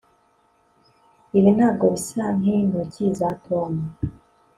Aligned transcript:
ibi 1.37 1.49
ntabwo 1.57 1.85
bisa 1.93 2.23
nkintoki 2.37 3.05
za 3.19 3.29
tom 3.45 3.71